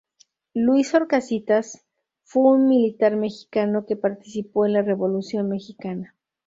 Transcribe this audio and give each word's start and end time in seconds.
Luis 0.55 0.91
Horcasitas 0.95 1.85
fue 2.23 2.53
un 2.53 2.67
militar 2.67 3.15
mexicano 3.17 3.85
que 3.85 3.95
participó 3.95 4.65
en 4.65 4.73
la 4.73 4.81
Revolución 4.81 5.47
mexicana. 5.47 6.15